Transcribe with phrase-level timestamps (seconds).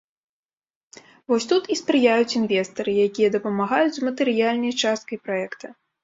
[1.33, 5.65] Вось тут і спрыяюць інвестары, якія дапамагаюць з матэрыяльнай частка праекта.